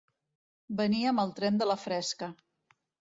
Venir 0.79 1.01
amb 1.11 1.23
el 1.25 1.33
tren 1.41 1.59
de 1.63 1.67
la 1.73 1.77
fresca. 1.83 2.31